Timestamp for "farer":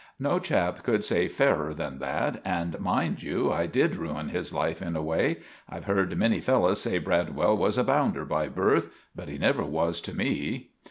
1.27-1.75